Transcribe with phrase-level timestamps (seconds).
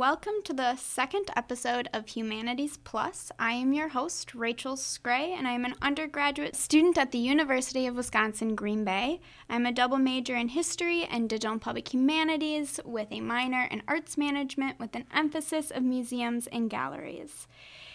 [0.00, 3.30] Welcome to the second episode of Humanities Plus.
[3.38, 7.86] I am your host, Rachel Scray, and I am an undergraduate student at the University
[7.86, 9.20] of Wisconsin Green Bay.
[9.50, 13.82] I'm a double major in history and digital and public humanities with a minor in
[13.86, 17.46] arts management with an emphasis of museums and galleries.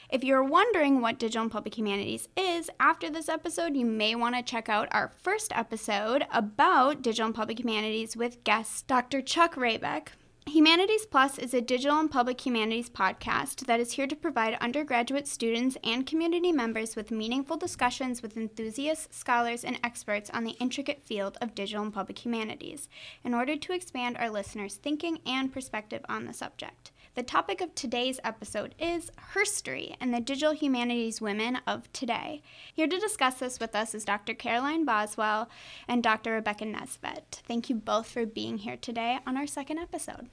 [0.08, 4.36] If you're wondering what Digital and Public Humanities is, after this episode, you may want
[4.36, 9.24] to check out our first episode about Digital and Public Humanities with guest Dr.
[9.24, 10.10] Chuck Rybak.
[10.48, 15.28] Humanities Plus is a digital and public humanities podcast that is here to provide undergraduate
[15.28, 21.02] students and community members with meaningful discussions with enthusiasts, scholars, and experts on the intricate
[21.04, 22.88] field of digital and public humanities
[23.24, 26.92] in order to expand our listeners' thinking and perspective on the subject.
[27.16, 32.42] The topic of today's episode is herstory and the digital humanities women of today.
[32.74, 34.34] Here to discuss this with us is Dr.
[34.34, 35.48] Caroline Boswell
[35.88, 36.34] and Dr.
[36.34, 37.42] Rebecca Nesvet.
[37.48, 40.28] Thank you both for being here today on our second episode.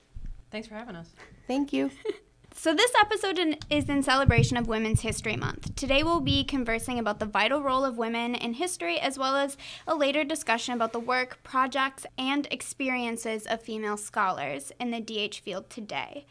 [0.50, 1.10] Thanks for having us.
[1.46, 1.92] Thank you.
[2.62, 5.74] So, this episode in, is in celebration of Women's History Month.
[5.74, 9.56] Today, we'll be conversing about the vital role of women in history, as well as
[9.84, 15.40] a later discussion about the work, projects, and experiences of female scholars in the DH
[15.40, 16.24] field today.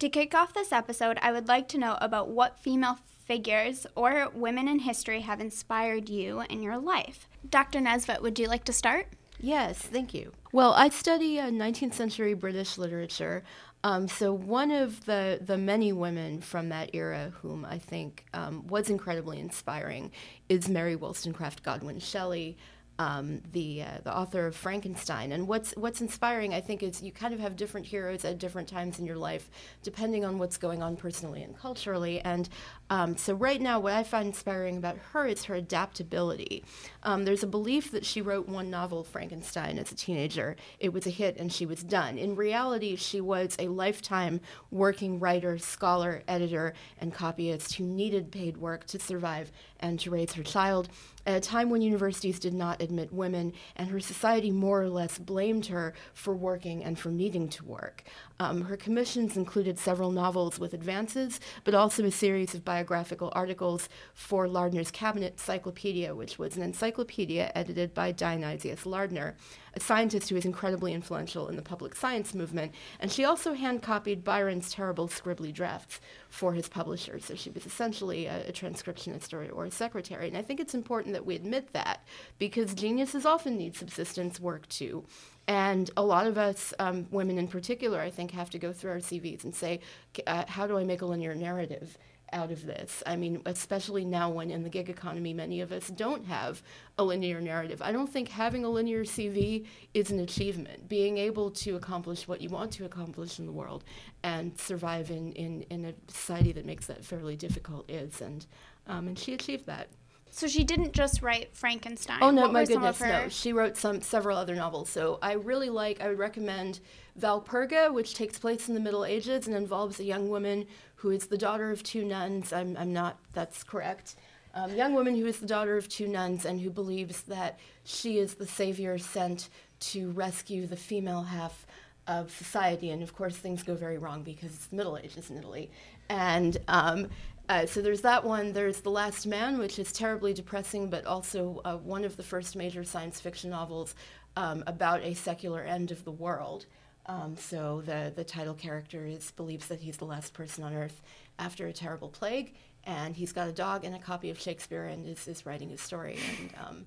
[0.00, 4.28] To kick off this episode, I would like to know about what female figures or
[4.34, 7.28] women in history have inspired you in your life.
[7.48, 7.78] Dr.
[7.78, 9.06] Nesvet, would you like to start?
[9.38, 10.32] Yes, thank you.
[10.52, 13.44] Well, I study uh, 19th century British literature.
[13.84, 18.66] Um, so one of the, the many women from that era whom I think um,
[18.66, 20.10] was incredibly inspiring
[20.48, 22.56] is Mary Wollstonecraft Godwin Shelley,
[22.98, 25.32] um, the uh, the author of Frankenstein.
[25.32, 28.68] And what's what's inspiring, I think, is you kind of have different heroes at different
[28.68, 29.50] times in your life,
[29.82, 32.20] depending on what's going on personally and culturally.
[32.20, 32.48] And
[32.88, 36.64] um, so right now, what I find inspiring about her is her adaptability.
[37.02, 40.56] Um, there's a belief that she wrote one novel, Frankenstein, as a teenager.
[40.78, 42.18] It was a hit, and she was done.
[42.18, 48.56] In reality, she was a lifetime working writer, scholar, editor, and copyist who needed paid
[48.56, 50.88] work to survive and to raise her child
[51.26, 55.18] at a time when universities did not admit women, and her society more or less
[55.18, 58.04] blamed her for working and for needing to work.
[58.38, 63.88] Um, her commissions included several novels with advances, but also a series of biographical articles
[64.12, 69.36] for Lardner's Cabinet Encyclopedia, which was an encyclopedia edited by Dionysius Lardner,
[69.72, 72.72] a scientist who was incredibly influential in the public science movement.
[73.00, 77.18] And she also hand copied Byron's terrible scribbly drafts for his publisher.
[77.20, 80.28] So she was essentially a, a transcriptionist or, or a secretary.
[80.28, 82.04] And I think it's important that we admit that
[82.38, 85.04] because geniuses often need subsistence work too.
[85.48, 88.90] And a lot of us, um, women in particular, I think, have to go through
[88.92, 89.80] our CVs and say,
[90.26, 91.96] uh, how do I make a linear narrative?
[92.32, 93.02] out of this.
[93.06, 96.62] I mean, especially now when in the gig economy, many of us don't have
[96.98, 97.80] a linear narrative.
[97.82, 100.88] I don't think having a linear CV is an achievement.
[100.88, 103.84] Being able to accomplish what you want to accomplish in the world
[104.22, 108.20] and survive in, in, in a society that makes that fairly difficult is.
[108.20, 108.44] And,
[108.86, 109.88] um, and she achieved that.
[110.36, 112.18] So she didn't just write Frankenstein.
[112.20, 113.26] Oh no, what my goodness, no.
[113.30, 114.90] She wrote some several other novels.
[114.90, 116.02] So I really like.
[116.02, 116.80] I would recommend
[117.18, 121.28] Valperga, which takes place in the Middle Ages and involves a young woman who is
[121.28, 122.52] the daughter of two nuns.
[122.52, 123.18] I'm, I'm not.
[123.32, 124.16] That's correct.
[124.52, 128.18] Um, young woman who is the daughter of two nuns and who believes that she
[128.18, 129.48] is the savior sent
[129.80, 131.66] to rescue the female half
[132.06, 132.90] of society.
[132.90, 135.70] And of course, things go very wrong because it's the Middle Ages in Italy.
[136.10, 137.08] And um,
[137.48, 138.52] uh, so there's that one.
[138.52, 142.56] There's The Last Man, which is terribly depressing, but also uh, one of the first
[142.56, 143.94] major science fiction novels
[144.36, 146.66] um, about a secular end of the world.
[147.06, 151.02] Um, so the, the title character is believes that he's the last person on Earth
[151.38, 155.06] after a terrible plague, and he's got a dog and a copy of Shakespeare and
[155.06, 156.18] is, is writing his story.
[156.38, 156.86] And um,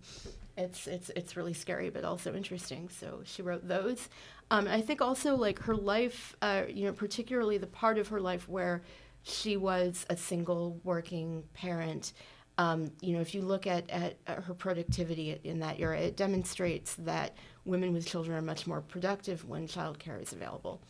[0.58, 2.90] it's, it's, it's really scary, but also interesting.
[2.90, 4.10] So she wrote those.
[4.52, 8.20] Um, I think also like her life, uh, you know, particularly the part of her
[8.20, 8.82] life where
[9.24, 12.14] she was a single working parent.
[12.58, 16.18] Um, you know, if you look at, at, at, her productivity in that era, it
[16.18, 20.82] demonstrates that women with children are much more productive when childcare is available.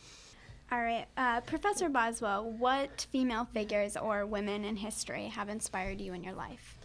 [0.72, 1.06] All right.
[1.16, 6.34] Uh, Professor Boswell, what female figures or women in history have inspired you in your
[6.34, 6.76] life?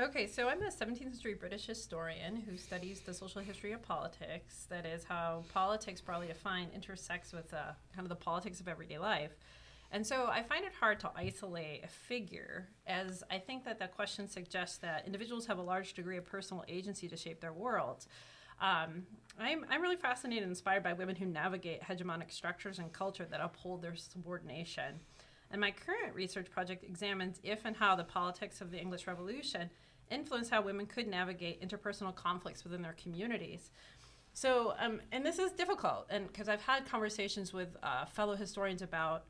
[0.00, 4.66] Okay, so I'm a 17th century British historian who studies the social history of politics.
[4.70, 8.98] That is, how politics, broadly defined, intersects with uh, kind of the politics of everyday
[8.98, 9.32] life.
[9.90, 13.94] And so I find it hard to isolate a figure, as I think that that
[13.94, 18.06] question suggests that individuals have a large degree of personal agency to shape their world.
[18.60, 19.06] Um,
[19.38, 23.40] I'm, I'm really fascinated and inspired by women who navigate hegemonic structures and culture that
[23.40, 25.00] uphold their subordination.
[25.50, 29.70] And my current research project examines if and how the politics of the English Revolution
[30.10, 33.70] influenced how women could navigate interpersonal conflicts within their communities.
[34.34, 38.82] So, um, and this is difficult, and because I've had conversations with uh, fellow historians
[38.82, 39.24] about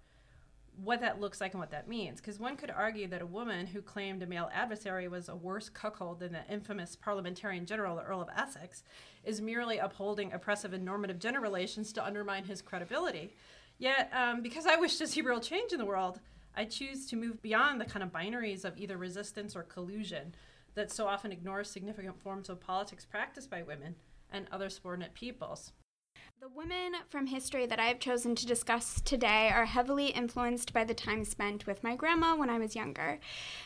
[0.83, 2.21] what that looks like and what that means.
[2.21, 5.69] Because one could argue that a woman who claimed a male adversary was a worse
[5.69, 8.85] cuckold than the infamous parliamentarian general, the Earl of Essex,
[9.25, 13.35] is merely upholding oppressive and normative gender relations to undermine his credibility.
[13.79, 16.21] Yet, um, because I wish to see real change in the world,
[16.57, 20.35] I choose to move beyond the kind of binaries of either resistance or collusion
[20.75, 23.97] that so often ignores significant forms of politics practiced by women
[24.31, 25.73] and other subordinate peoples.
[26.41, 30.85] The women from history that I have chosen to discuss today are heavily influenced by
[30.85, 33.19] the time spent with my grandma when I was younger.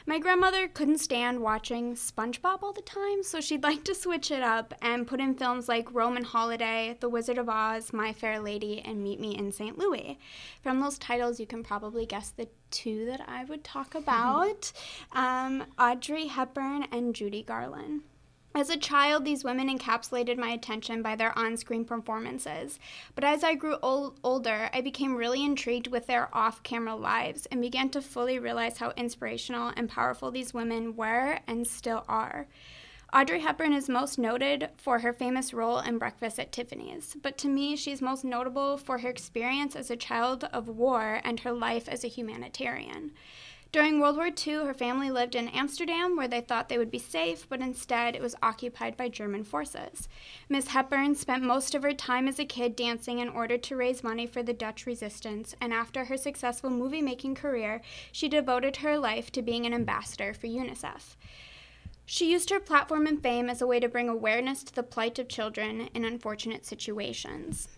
[0.07, 4.43] My grandmother couldn't stand watching SpongeBob all the time, so she'd like to switch it
[4.43, 8.81] up and put in films like Roman Holiday, The Wizard of Oz, My Fair Lady,
[8.81, 9.77] and Meet Me in St.
[9.77, 10.19] Louis.
[10.63, 14.73] From those titles, you can probably guess the two that I would talk about
[15.13, 18.01] um, Audrey Hepburn and Judy Garland.
[18.55, 22.79] As a child, these women encapsulated my attention by their on screen performances.
[23.15, 27.47] But as I grew ol- older, I became really intrigued with their off camera lives
[27.47, 32.47] and began to fully realize how inspirational and powerful these women were and still are.
[33.15, 37.49] Audrey Hepburn is most noted for her famous role in Breakfast at Tiffany's, but to
[37.49, 41.89] me, she's most notable for her experience as a child of war and her life
[41.89, 43.13] as a humanitarian.
[43.73, 46.99] During World War II, her family lived in Amsterdam, where they thought they would be
[46.99, 50.11] safe, but instead it was occupied by German forces.
[50.47, 54.05] Miss Hepburn spent most of her time as a kid dancing in order to raise
[54.05, 57.81] money for the Dutch resistance, and after her successful movie making career,
[58.13, 61.17] she devoted her life to being an ambassador for UNICEF.
[62.05, 65.19] She used her platform and fame as a way to bring awareness to the plight
[65.19, 67.69] of children in unfortunate situations.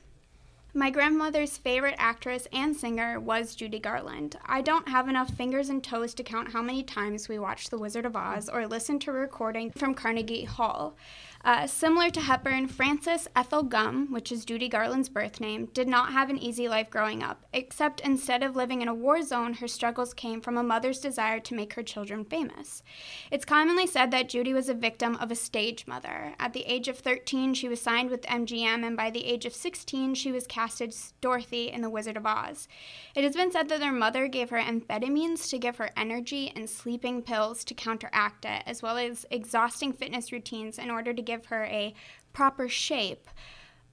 [0.76, 4.36] My grandmother's favorite actress and singer was Judy Garland.
[4.44, 7.78] I don't have enough fingers and toes to count how many times we watched The
[7.78, 10.96] Wizard of Oz or listened to a recording from Carnegie Hall.
[11.44, 16.10] Uh, similar to Hepburn, Frances Ethel Gumm, which is Judy Garland's birth name, did not
[16.10, 19.68] have an easy life growing up, except instead of living in a war zone, her
[19.68, 22.82] struggles came from a mother's desire to make her children famous.
[23.30, 26.32] It's commonly said that Judy was a victim of a stage mother.
[26.38, 29.52] At the age of 13, she was signed with MGM, and by the age of
[29.52, 32.68] 16, she was cast as Dorothy in The Wizard of Oz.
[33.14, 36.70] It has been said that their mother gave her amphetamines to give her energy and
[36.70, 41.33] sleeping pills to counteract it, as well as exhausting fitness routines in order to give
[41.34, 41.94] give her a
[42.32, 43.28] proper shape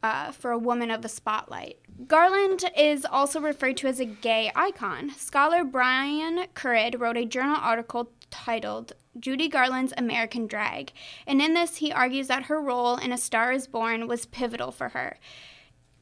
[0.04, 1.78] uh, for a woman of the spotlight.
[2.08, 5.12] Garland is also referred to as a gay icon.
[5.12, 10.92] Scholar Brian Currid wrote a journal article titled Judy Garland's American Drag,
[11.28, 14.72] and in this he argues that her role in A Star is Born was pivotal
[14.72, 15.18] for her.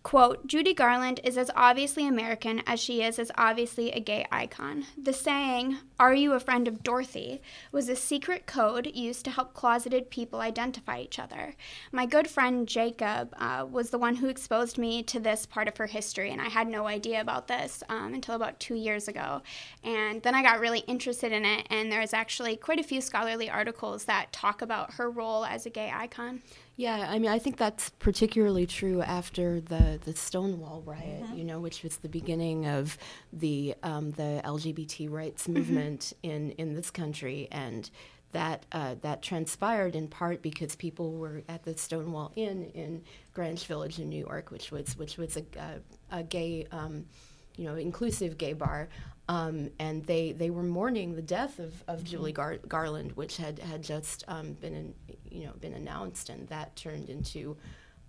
[0.01, 4.85] Quote, Judy Garland is as obviously American as she is as obviously a gay icon.
[4.97, 7.41] The saying, Are you a friend of Dorothy?
[7.73, 11.53] was a secret code used to help closeted people identify each other.
[11.91, 15.75] My good friend Jacob uh, was the one who exposed me to this part of
[15.75, 19.41] her history, and I had no idea about this um, until about two years ago.
[19.83, 23.49] And then I got really interested in it, and there's actually quite a few scholarly
[23.49, 26.41] articles that talk about her role as a gay icon.
[26.79, 31.37] Yeah, I mean, I think that's particularly true after the, the Stonewall riot, mm-hmm.
[31.37, 32.97] you know, which was the beginning of
[33.33, 35.55] the um, the LGBT rights mm-hmm.
[35.55, 36.31] movement mm-hmm.
[36.31, 37.89] in, in this country, and
[38.31, 43.65] that uh, that transpired in part because people were at the Stonewall Inn in Greenwich
[43.65, 47.05] Village in New York, which was which was a, a, a gay, um,
[47.57, 48.87] you know, inclusive gay bar.
[49.29, 52.05] Um, and they, they were mourning the death of, of mm-hmm.
[52.07, 54.95] Julie Gar- Garland, which had, had just um, been in,
[55.29, 57.55] you know been announced, and that turned into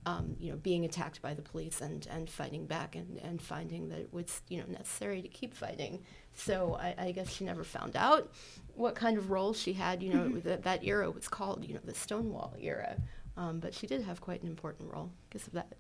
[0.07, 3.91] um, you know being attacked by the police and, and fighting back and, and finding
[3.91, 6.03] that it was you know necessary to keep fighting.
[6.33, 8.33] So I, I guess she never found out
[8.75, 10.03] what kind of role she had.
[10.03, 10.49] You know mm-hmm.
[10.49, 12.97] that, that era was called you know the Stonewall era,
[13.37, 15.75] um, but she did have quite an important role because of that.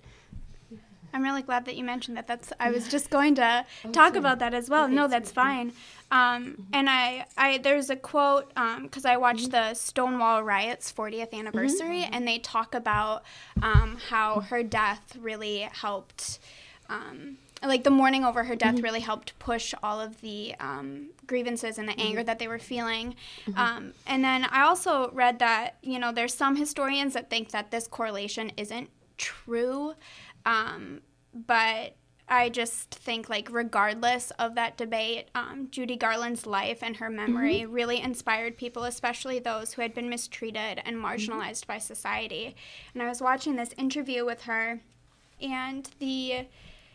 [1.12, 2.26] I'm really glad that you mentioned that.
[2.26, 4.18] That's I was just going to oh, talk sorry.
[4.18, 4.88] about that as well.
[4.88, 5.72] No, that's fine.
[6.10, 6.62] Um, mm-hmm.
[6.72, 9.70] And I, I there's a quote because um, I watched mm-hmm.
[9.70, 12.14] the Stonewall riots 40th anniversary, mm-hmm.
[12.14, 13.24] and they talk about
[13.62, 16.38] um, how her death really helped.
[16.88, 18.84] Um, like the mourning over her death mm-hmm.
[18.84, 22.06] really helped push all of the um, grievances and the mm-hmm.
[22.06, 23.14] anger that they were feeling.
[23.46, 23.58] Mm-hmm.
[23.58, 27.70] Um, and then I also read that you know there's some historians that think that
[27.70, 28.88] this correlation isn't
[29.20, 29.94] true.
[30.46, 31.02] Um,
[31.34, 31.96] but
[32.28, 37.60] I just think, like, regardless of that debate, um, Judy Garland's life and her memory
[37.60, 37.72] mm-hmm.
[37.72, 41.06] really inspired people, especially those who had been mistreated and mm-hmm.
[41.06, 41.72] marginalized mm-hmm.
[41.72, 42.54] by society.
[42.94, 44.80] And I was watching this interview with her,
[45.40, 46.46] and the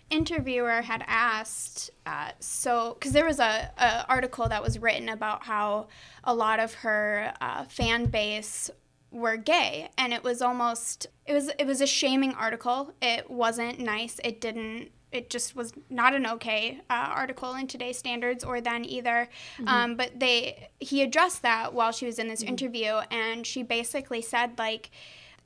[0.09, 5.43] interviewer had asked, uh, so because there was a, a, article that was written about
[5.43, 5.87] how
[6.23, 8.69] a lot of her uh, fan base
[9.15, 13.79] were gay and it was almost it was it was a shaming article it wasn't
[13.79, 18.59] nice it didn't it just was not an okay uh, article in today's standards or
[18.59, 19.67] then either mm-hmm.
[19.69, 22.49] um, but they he addressed that while she was in this mm-hmm.
[22.49, 24.91] interview and she basically said like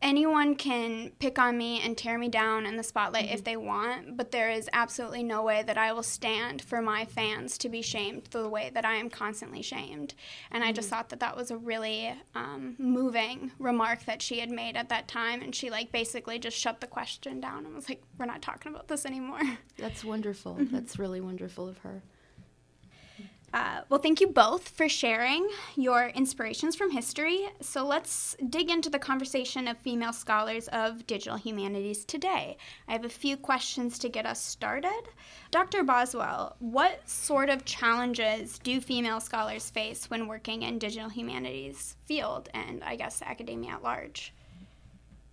[0.02, 3.34] anyone can pick on me and tear me down in the spotlight mm-hmm.
[3.34, 7.06] if they want, but there is absolutely no way that I will stand for my
[7.06, 10.14] fans to be shamed the way that I am constantly shamed.
[10.52, 10.70] And mm-hmm.
[10.70, 10.96] I just mm-hmm.
[10.96, 15.08] thought that that was a really um, moving remark that she had made at that
[15.08, 15.42] time.
[15.42, 18.74] And she, like, basically just shut the question down and was like, we're not talking
[18.74, 19.42] about this anymore.
[19.78, 20.56] That's wonderful.
[20.56, 20.74] Mm-hmm.
[20.74, 22.02] That's really wonderful of her.
[23.54, 27.48] Uh, well, thank you both for sharing your inspirations from history.
[27.62, 32.58] So let's dig into the conversation of female scholars of digital humanities today.
[32.88, 35.02] I have a few questions to get us started.
[35.52, 35.84] Dr.
[35.84, 42.50] Boswell, what sort of challenges do female scholars face when working in digital humanities field
[42.54, 44.34] and I guess academia at large?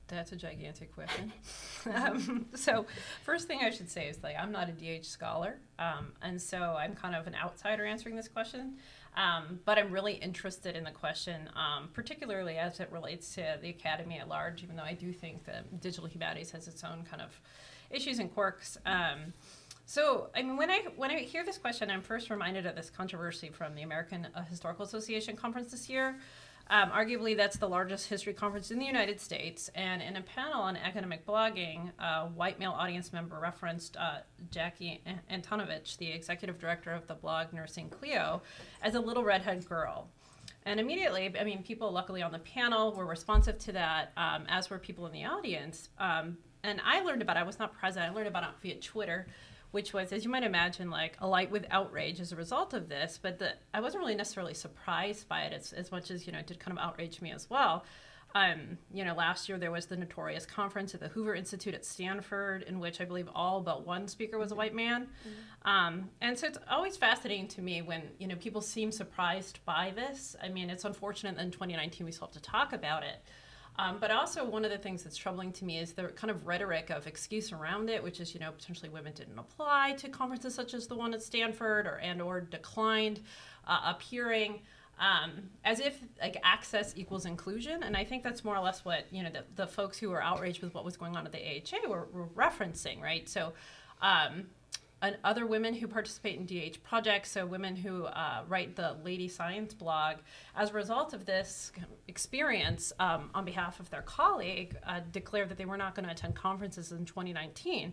[0.08, 1.32] That's a gigantic question.
[1.94, 2.86] um, so,
[3.24, 6.58] first thing I should say is like I'm not a DH scholar, um, and so
[6.78, 8.76] I'm kind of an outsider answering this question.
[9.16, 13.70] Um, but I'm really interested in the question, um, particularly as it relates to the
[13.70, 14.62] academy at large.
[14.62, 17.40] Even though I do think that digital humanities has its own kind of
[17.90, 18.78] issues and quirks.
[18.86, 19.32] Um,
[19.86, 22.90] so, I mean, when I when I hear this question, I'm first reminded of this
[22.90, 26.16] controversy from the American Historical Association conference this year
[26.68, 29.70] um, arguably, that's the largest history conference in the United States.
[29.74, 34.18] And in a panel on academic blogging, a white male audience member referenced uh,
[34.50, 38.42] Jackie Antonovich, the executive director of the blog Nursing Clio,
[38.82, 40.08] as a little redhead girl.
[40.64, 44.68] And immediately, I mean, people luckily on the panel were responsive to that, um, as
[44.68, 45.90] were people in the audience.
[45.98, 48.74] Um, and I learned about it, I was not present, I learned about it via
[48.74, 49.28] Twitter
[49.76, 53.18] which was, as you might imagine, like alight with outrage as a result of this.
[53.20, 56.38] But the, I wasn't really necessarily surprised by it as, as much as, you know,
[56.38, 57.84] it did kind of outrage me as well.
[58.34, 61.84] Um, you know, last year there was the notorious conference at the Hoover Institute at
[61.84, 65.08] Stanford, in which I believe all but one speaker was a white man.
[65.08, 65.68] Mm-hmm.
[65.70, 69.92] Um, and so it's always fascinating to me when you know people seem surprised by
[69.94, 70.36] this.
[70.42, 73.22] I mean, it's unfortunate that in 2019 we still have to talk about it.
[73.78, 76.46] Um, but also, one of the things that's troubling to me is the kind of
[76.46, 80.54] rhetoric of excuse around it, which is, you know, potentially women didn't apply to conferences
[80.54, 83.20] such as the one at Stanford, or and or declined
[83.66, 84.60] uh, appearing,
[84.98, 87.82] um, as if like access equals inclusion.
[87.82, 90.22] And I think that's more or less what you know the, the folks who were
[90.22, 93.28] outraged with what was going on at the AHA were, were referencing, right?
[93.28, 93.52] So.
[94.02, 94.48] Um,
[95.02, 99.28] and other women who participate in DH projects, so women who uh, write the Lady
[99.28, 100.16] Science blog,
[100.54, 101.70] as a result of this
[102.08, 106.12] experience, um, on behalf of their colleague, uh, declared that they were not going to
[106.12, 107.92] attend conferences in 2019.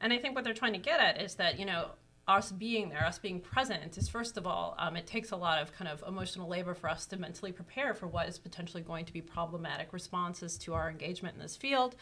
[0.00, 1.90] And I think what they're trying to get at is that, you know,
[2.28, 5.60] us being there, us being present, is first of all, um, it takes a lot
[5.60, 9.04] of kind of emotional labor for us to mentally prepare for what is potentially going
[9.04, 11.96] to be problematic responses to our engagement in this field.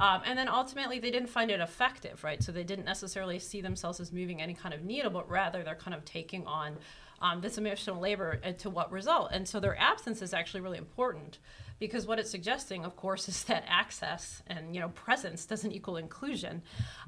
[0.00, 2.42] Um, and then ultimately, they didn't find it effective, right?
[2.42, 5.74] So they didn't necessarily see themselves as moving any kind of needle, but rather they're
[5.74, 6.76] kind of taking on
[7.20, 9.30] um, this emotional labor and to what result.
[9.32, 11.38] And so their absence is actually really important
[11.78, 15.96] because what it's suggesting, of course, is that access and you know presence doesn't equal
[15.96, 16.62] inclusion,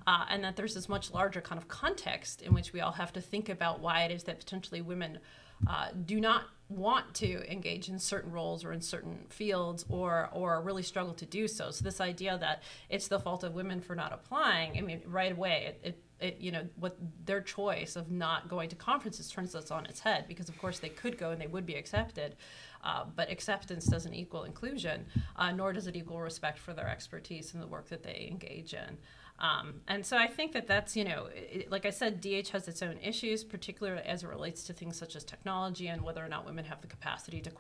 [0.07, 3.13] uh, and that there's this much larger kind of context in which we all have
[3.13, 5.19] to think about why it is that potentially women
[5.67, 10.63] uh, do not want to engage in certain roles or in certain fields or or
[10.63, 11.71] really struggle to do so.
[11.71, 15.33] So this idea that it's the fault of women for not applying, I mean, right
[15.33, 19.53] away it, it it, you know what their choice of not going to conferences turns
[19.53, 22.37] this on its head because of course they could go and they would be accepted.
[22.83, 25.05] Uh, but acceptance doesn't equal inclusion
[25.37, 28.73] uh, nor does it equal respect for their expertise and the work that they engage
[28.73, 28.97] in.
[29.41, 32.69] Um, and so I think that that's, you know, it, like I said, DH has
[32.69, 36.29] its own issues, particularly as it relates to things such as technology and whether or
[36.29, 37.51] not women have the capacity to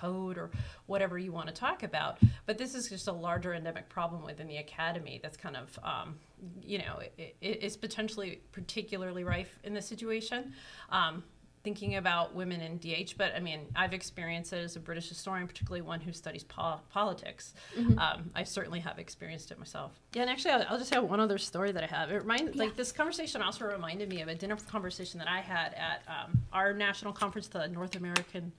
[0.00, 0.50] code or
[0.86, 2.18] whatever you want to talk about.
[2.46, 6.16] But this is just a larger endemic problem within the academy that's kind of, um,
[6.62, 10.52] you know, it, it is potentially particularly rife in this situation.
[10.90, 11.22] Um,
[11.64, 15.46] thinking about women in DH, but I mean, I've experienced it as a British historian,
[15.46, 17.52] particularly one who studies po- politics.
[17.76, 17.98] Mm-hmm.
[17.98, 19.92] Um, I certainly have experienced it myself.
[20.14, 22.10] Yeah, and actually, I'll, I'll, just have one other story that I have.
[22.10, 22.62] It remind yeah.
[22.62, 26.38] like this conversation also reminded me of a dinner conversation that I had at um,
[26.52, 28.52] our national conference, the North American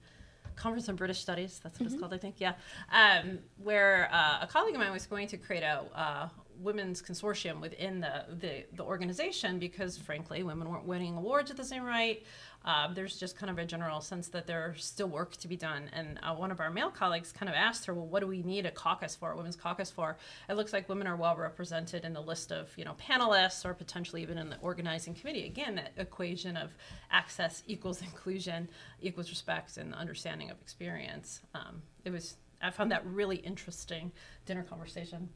[0.56, 1.60] Conference on British Studies.
[1.62, 1.94] That's what mm-hmm.
[1.94, 2.36] it's called, I think.
[2.38, 2.54] Yeah,
[2.92, 6.28] um, where uh, a colleague of mine was going to create a uh,
[6.62, 11.64] women's consortium within the, the, the organization because, frankly, women weren't winning awards at the
[11.64, 12.24] same rate.
[12.64, 15.90] Uh, there's just kind of a general sense that there's still work to be done.
[15.92, 18.42] And uh, one of our male colleagues kind of asked her, well, what do we
[18.42, 20.18] need a caucus for, a women's caucus for?
[20.48, 23.72] It looks like women are well represented in the list of, you know, panelists or
[23.72, 25.46] potentially even in the organizing committee.
[25.46, 26.70] Again, that equation of
[27.10, 28.68] access equals inclusion,
[29.00, 31.40] equals respect and understanding of experience.
[31.54, 34.12] Um, it was I found that really interesting
[34.44, 35.30] dinner conversation.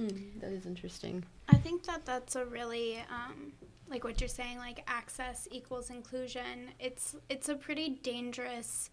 [0.00, 1.24] Hmm, that is interesting.
[1.48, 3.52] I think that that's a really um,
[3.90, 6.70] like what you're saying, like access equals inclusion.
[6.78, 8.88] It's it's a pretty dangerous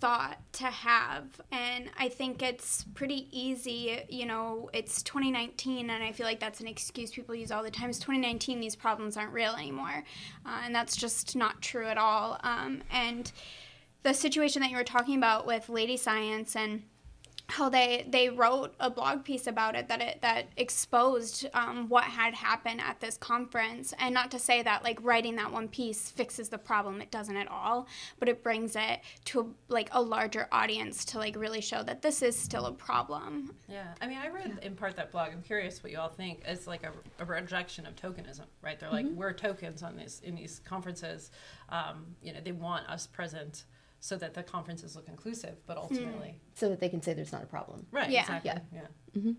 [0.00, 6.10] thought to have and i think it's pretty easy you know it's 2019 and i
[6.10, 9.32] feel like that's an excuse people use all the time it's 2019 these problems aren't
[9.32, 10.02] real anymore
[10.44, 13.30] uh, and that's just not true at all um, and
[14.02, 16.82] the situation that you were talking about with lady science and
[17.52, 22.04] how they they wrote a blog piece about it that it that exposed um, what
[22.04, 23.92] had happened at this conference.
[23.98, 27.36] And not to say that like writing that one piece fixes the problem it doesn't
[27.36, 27.86] at all
[28.18, 32.02] but it brings it to a, like a larger audience to like really show that
[32.02, 33.54] this is still a problem.
[33.68, 36.42] Yeah i mean i read in part that blog i'm curious what you all think
[36.46, 36.92] it's like a,
[37.22, 38.78] a rejection of tokenism right?
[38.78, 39.16] They're like mm-hmm.
[39.16, 41.30] we're tokens on these in these conferences
[41.68, 43.64] um, you know they want us present
[44.02, 45.84] so that the conferences look inclusive, but hmm.
[45.84, 47.86] ultimately, so that they can say there's not a problem.
[47.92, 48.10] Right.
[48.10, 48.22] Yeah.
[48.22, 48.50] Exactly.
[48.50, 48.58] Yeah.
[48.74, 49.20] yeah.
[49.20, 49.32] Mm-hmm.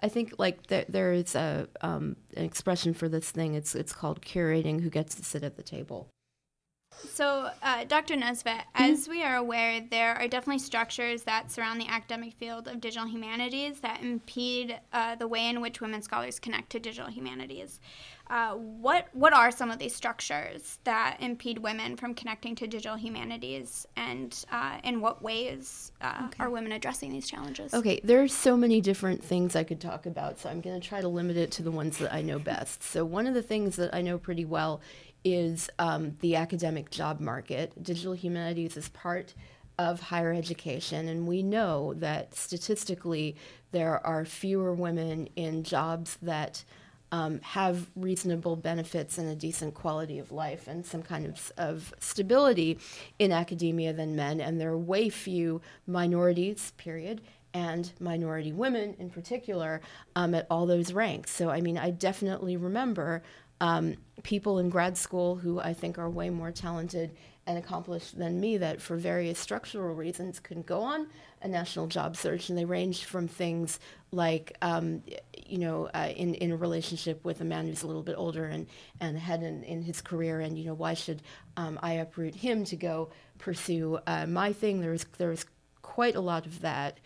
[0.00, 3.54] I think like there, there is a um, an expression for this thing.
[3.54, 4.80] It's it's called curating.
[4.80, 6.08] Who gets to sit at the table?
[7.08, 8.14] So, uh, Dr.
[8.14, 8.82] Nesvet, mm-hmm.
[8.82, 13.06] as we are aware, there are definitely structures that surround the academic field of digital
[13.06, 17.80] humanities that impede uh, the way in which women scholars connect to digital humanities.
[18.30, 22.94] Uh, what what are some of these structures that impede women from connecting to digital
[22.94, 26.36] humanities, and uh, in what ways uh, okay.
[26.38, 27.74] are women addressing these challenges?
[27.74, 30.88] Okay, there are so many different things I could talk about, so I'm going to
[30.88, 32.84] try to limit it to the ones that I know best.
[32.84, 34.80] So one of the things that I know pretty well
[35.24, 37.82] is um, the academic job market.
[37.82, 39.34] Digital humanities is part
[39.78, 43.36] of higher education, and we know that statistically
[43.72, 46.64] there are fewer women in jobs that
[47.12, 51.94] um, have reasonable benefits and a decent quality of life and some kind of, of
[51.98, 52.78] stability
[53.18, 54.40] in academia than men.
[54.40, 57.20] And there are way few minorities, period,
[57.52, 59.80] and minority women in particular
[60.14, 61.32] um, at all those ranks.
[61.32, 63.22] So, I mean, I definitely remember
[63.60, 68.38] um, people in grad school who I think are way more talented and accomplished than
[68.38, 71.08] me that for various structural reasons couldn't go on
[71.42, 72.48] a national job search.
[72.48, 73.80] And they ranged from things
[74.12, 75.02] like, um,
[75.46, 78.44] you know, uh, in, in a relationship with a man who's a little bit older
[78.44, 78.66] and,
[79.00, 81.22] and ahead in, in his career, and, you know, why should
[81.56, 84.80] um, I uproot him to go pursue uh, my thing?
[84.80, 85.46] There's, there's
[85.82, 86.98] quite a lot of that.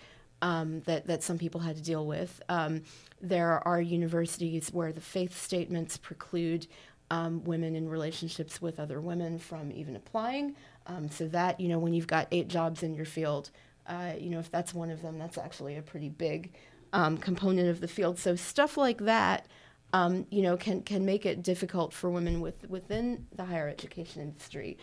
[0.50, 2.42] Um, that, that some people had to deal with.
[2.50, 2.82] Um,
[3.22, 6.66] there are universities where the faith statements preclude
[7.10, 10.54] um, women in relationships with other women from even applying.
[10.86, 13.50] Um, so that, you know, when you've got eight jobs in your field,
[13.86, 16.52] uh, you know, if that's one of them, that's actually a pretty big
[16.92, 18.18] um, component of the field.
[18.18, 19.46] So stuff like that,
[19.92, 24.20] um, you know, can can make it difficult for women with within the higher education
[24.20, 24.76] industry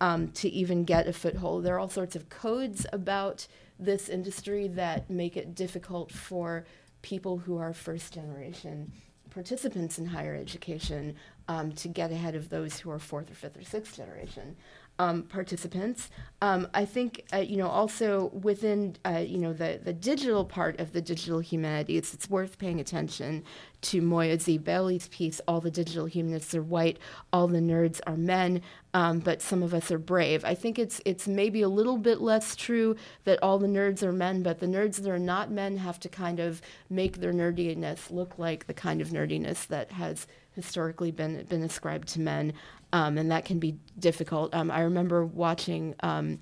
[0.00, 1.64] um, to even get a foothold.
[1.64, 3.48] There are all sorts of codes about
[3.78, 6.64] this industry that make it difficult for
[7.02, 8.92] people who are first generation
[9.30, 11.14] participants in higher education
[11.48, 14.56] um, to get ahead of those who are fourth or fifth or sixth generation
[14.98, 16.10] um, participants.
[16.40, 20.78] Um, I think uh, you know also within uh, you know the the digital part
[20.78, 23.44] of the digital humanities, it's worth paying attention
[23.80, 24.58] to Moya Z.
[24.58, 25.40] Bailey's piece.
[25.48, 26.98] All the digital humanists are white.
[27.32, 28.62] All the nerds are men.
[28.94, 30.44] Um, but some of us are brave.
[30.44, 34.12] I think it's it's maybe a little bit less true that all the nerds are
[34.12, 38.10] men, but the nerds that are not men have to kind of make their nerdiness
[38.10, 40.26] look like the kind of nerdiness that has
[40.58, 42.52] historically been been ascribed to men
[42.92, 44.52] um, and that can be difficult.
[44.54, 46.40] Um, I remember watching um,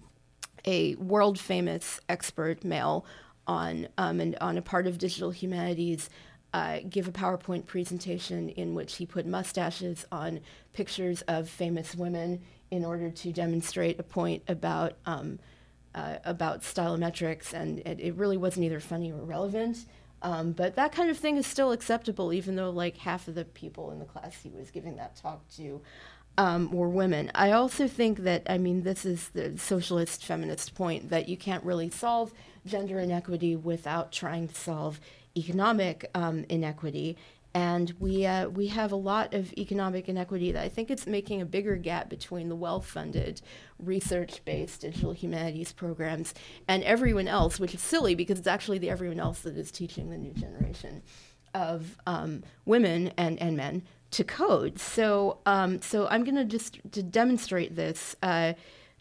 [0.64, 3.04] a world famous expert male
[3.46, 6.08] on um, and on a part of digital humanities
[6.54, 10.40] uh, give a PowerPoint presentation in which he put mustaches on
[10.72, 15.38] pictures of famous women in order to demonstrate a point about um,
[15.94, 19.86] uh, about stylometrics, and it, it, really wasn't either funny or relevant.
[20.22, 23.44] Um, but that kind of thing is still acceptable, even though like half of the
[23.44, 25.82] people in the class he was giving that talk to
[26.38, 27.30] um, were women.
[27.34, 31.64] I also think that, I mean, this is the socialist feminist point that you can't
[31.64, 32.32] really solve
[32.64, 35.00] gender inequity without trying to solve
[35.36, 37.16] economic um, inequity.
[37.56, 41.40] And we, uh, we have a lot of economic inequity that I think it's making
[41.40, 43.40] a bigger gap between the well funded,
[43.78, 46.34] research based digital humanities programs
[46.68, 50.10] and everyone else, which is silly because it's actually the everyone else that is teaching
[50.10, 51.02] the new generation
[51.54, 54.78] of um, women and, and men to code.
[54.78, 58.14] So, um, so I'm going to just to demonstrate this.
[58.22, 58.52] Uh,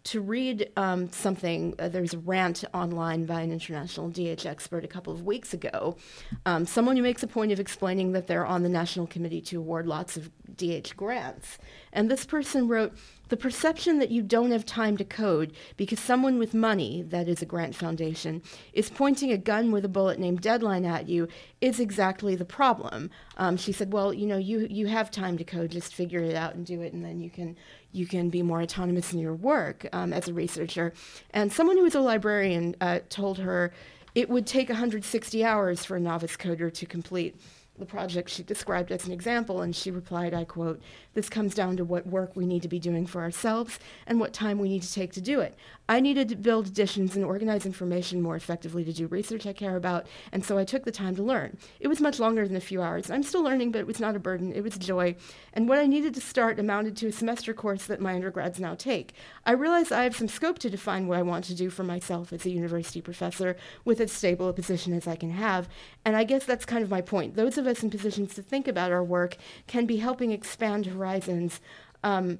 [0.06, 4.88] to read um, something, uh, there's a rant online by an international DH expert a
[4.88, 5.98] couple of weeks ago.
[6.46, 9.58] Um, someone who makes a point of explaining that they're on the National Committee to
[9.58, 11.58] award lots of DH grants.
[11.91, 12.94] And this person wrote,
[13.30, 17.41] the perception that you don't have time to code because someone with money, that is
[17.41, 18.41] a grant foundation,
[18.74, 21.28] is pointing a gun with a bullet named deadline at you
[21.60, 23.10] is exactly the problem.
[23.38, 26.36] Um, she said, well, you know, you, you have time to code, just figure it
[26.36, 27.58] out and do it, and then you can,
[27.91, 30.94] you can be more autonomous in your work um, as a researcher.
[31.32, 33.74] And someone who was a librarian uh, told her
[34.13, 37.36] it would take 160 hours for a novice coder to complete
[37.77, 40.81] the project she described as an example, and she replied, I quote,
[41.13, 44.33] This comes down to what work we need to be doing for ourselves and what
[44.33, 45.55] time we need to take to do it.
[45.88, 49.75] I needed to build editions and organize information more effectively to do research I care
[49.75, 51.57] about, and so I took the time to learn.
[51.79, 53.11] It was much longer than a few hours.
[53.11, 55.15] I'm still learning, but it was not a burden, it was joy.
[55.53, 58.75] And what I needed to start amounted to a semester course that my undergrads now
[58.75, 59.13] take.
[59.45, 62.33] I realize I have some scope to define what I want to do for myself
[62.33, 65.67] as a university professor with as stable a position as I can have,
[66.03, 67.35] and I guess that's kind of my point.
[67.35, 71.60] Those of us in positions to think about our work can be helping expand horizons.
[72.04, 72.39] Um,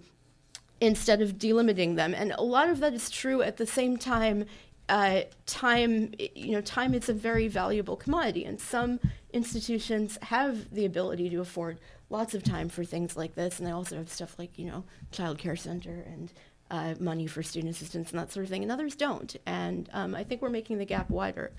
[0.82, 2.14] instead of delimiting them.
[2.14, 4.46] And a lot of that is true at the same time.
[4.88, 9.00] Uh, time, you know, time is a very valuable commodity, and some
[9.34, 11.80] institutions have the ability to afford
[12.12, 14.84] lots of time for things like this, and they also have stuff like, you know,
[15.12, 16.32] child care center and
[16.70, 19.36] uh, money for student assistance and that sort of thing, and others don't.
[19.48, 21.52] And um, I think we're making the gap wider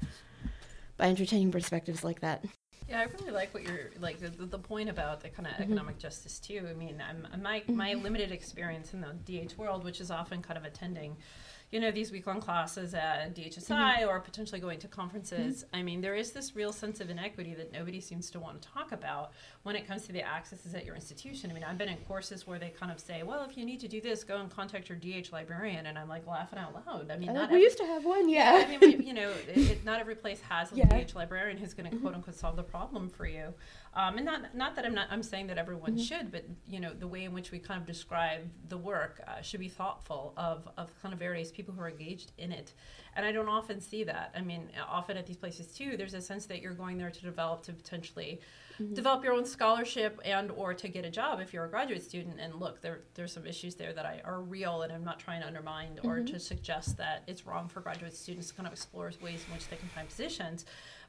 [0.97, 2.45] by entertaining perspectives like that.
[2.89, 5.65] Yeah, I really like what you're like the, the point about the kind of mm-hmm.
[5.65, 6.67] economic justice too.
[6.71, 8.03] I mean, I'm, my my mm-hmm.
[8.03, 11.17] limited experience in the DH world, which is often kind of attending
[11.73, 14.09] you know, these week long classes at DHSI mm-hmm.
[14.09, 15.65] or potentially going to conferences.
[15.65, 15.77] Mm-hmm.
[15.77, 18.69] I mean, there is this real sense of inequity that nobody seems to want to
[18.69, 19.33] talk about
[19.67, 21.51] when it comes to the accesses at your institution.
[21.51, 23.81] I mean, I've been in courses where they kind of say, well, if you need
[23.81, 25.87] to do this, go and contact your DH librarian.
[25.87, 27.11] And I'm like laughing out loud.
[27.11, 28.59] I mean, uh, we every, used to have one, yeah.
[28.59, 30.85] yeah I mean, we, you know, it, it, not every place has a yeah.
[30.85, 32.05] DH librarian who's going to mm-hmm.
[32.05, 33.53] quote unquote solve the problem for you.
[33.95, 36.03] Um, and not not that I'm not I'm saying that everyone mm-hmm.
[36.03, 39.41] should, but you know the way in which we kind of describe the work uh,
[39.41, 42.73] should be thoughtful of of kind of various people who are engaged in it.
[43.17, 44.33] And I don't often see that.
[44.37, 47.23] I mean, often at these places too, there's a sense that you're going there to
[47.23, 48.41] develop to potentially
[48.79, 48.93] mm-hmm.
[48.93, 52.39] develop your own scholarship and or to get a job if you're a graduate student.
[52.39, 55.41] And look, there there's some issues there that I, are real, and I'm not trying
[55.41, 56.09] to undermine mm-hmm.
[56.09, 59.55] or to suggest that it's wrong for graduate students to kind of explore ways in
[59.55, 60.67] which they can find positions.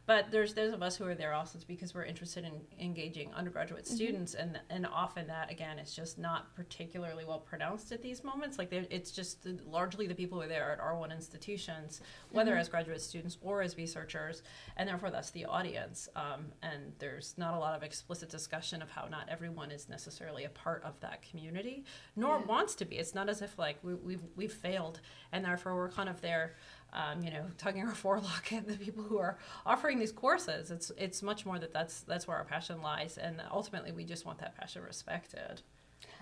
[0.07, 3.83] But there's those of us who are there also because we're interested in engaging undergraduate
[3.83, 3.93] mm-hmm.
[3.93, 8.57] students, and and often that again is just not particularly well pronounced at these moments.
[8.57, 11.99] Like it's just the, largely the people who are there at R1 institutions,
[12.31, 12.61] whether mm-hmm.
[12.61, 14.43] as graduate students or as researchers,
[14.77, 16.07] and therefore that's the audience.
[16.15, 20.45] Um, and there's not a lot of explicit discussion of how not everyone is necessarily
[20.45, 21.83] a part of that community,
[22.15, 22.45] nor yeah.
[22.45, 22.95] wants to be.
[22.95, 25.01] It's not as if like we, we've we've failed,
[25.33, 26.55] and therefore we're kind of there
[26.93, 30.71] um, you know, tugging our forelock at the people who are offering these courses.
[30.71, 34.25] It's it's much more that that's that's where our passion lies, and ultimately we just
[34.25, 35.61] want that passion respected.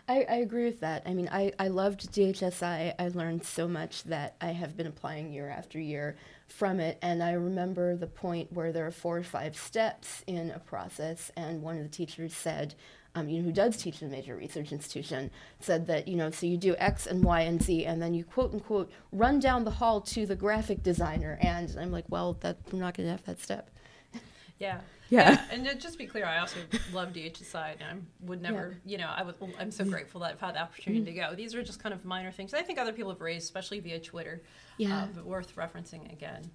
[0.07, 1.01] I, I agree with that.
[1.05, 2.93] I mean, I, I loved DHSI.
[2.99, 6.15] I learned so much that I have been applying year after year
[6.47, 6.99] from it.
[7.01, 11.31] And I remember the point where there are four or five steps in a process,
[11.35, 12.75] and one of the teachers said,
[13.15, 16.29] um, you know, who does teach in a major research institution, said that, you know,
[16.29, 19.63] so you do X and Y and Z, and then you quote unquote run down
[19.63, 21.39] the hall to the graphic designer.
[21.41, 23.71] And I'm like, well, that, we're not going to have that step.
[24.57, 24.79] Yeah.
[25.09, 25.45] Yeah.
[25.51, 26.57] And, and just be clear, I also
[26.93, 28.91] love DHSI, and I would never, yeah.
[28.91, 31.19] you know, I would, I'm so grateful that I've had the opportunity mm-hmm.
[31.19, 31.35] to go.
[31.35, 33.99] These are just kind of minor things I think other people have raised, especially via
[33.99, 34.41] Twitter.
[34.77, 35.03] Yeah.
[35.03, 36.49] Uh, but worth referencing again.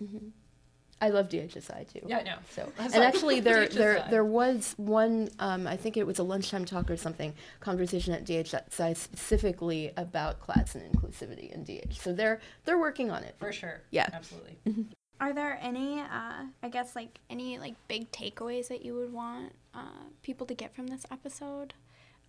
[0.00, 0.28] Mm-hmm.
[1.02, 2.00] I love DHSI too.
[2.06, 2.36] Yeah, I know.
[2.50, 5.30] So, and actually, there there there was one.
[5.40, 10.40] Um, I think it was a lunchtime talk or something conversation at DHSI specifically about
[10.40, 11.94] class and inclusivity in DH.
[11.98, 13.82] So they're they're working on it for sure.
[13.90, 14.58] Yeah, absolutely.
[15.20, 19.52] Are there any, uh, I guess, like any like big takeaways that you would want
[19.74, 21.74] uh, people to get from this episode?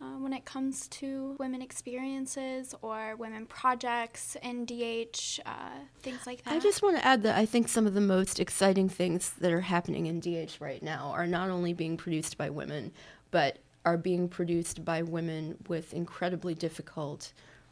[0.04, 5.70] Uh, when it comes to women experiences or women projects in DH, uh,
[6.02, 6.54] things like that.
[6.54, 9.52] I just want to add that I think some of the most exciting things that
[9.52, 12.92] are happening in DH right now are not only being produced by women,
[13.32, 17.32] but are being produced by women with incredibly difficult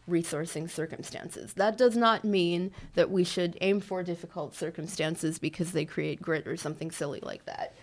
[0.10, 1.54] resourcing circumstances.
[1.54, 6.48] That does not mean that we should aim for difficult circumstances because they create grit
[6.48, 7.76] or something silly like that.